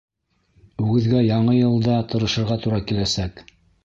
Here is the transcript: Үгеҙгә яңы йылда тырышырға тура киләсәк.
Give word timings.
Үгеҙгә 0.85 1.19
яңы 1.25 1.53
йылда 1.59 1.97
тырышырға 2.13 2.57
тура 2.65 2.81
киләсәк. 2.93 3.45